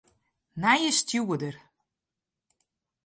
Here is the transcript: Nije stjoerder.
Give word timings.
Nije 0.61 0.91
stjoerder. 0.99 1.55